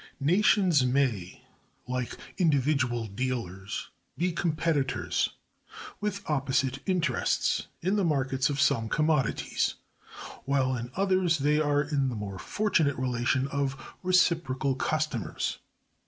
[0.19, 1.43] Nations may,
[1.87, 5.29] like individual dealers, be competitors,
[5.99, 9.75] with opposite interests, in the markets of some commodities,
[10.45, 15.59] while in others they are in the more fortunate relation of reciprocal customers.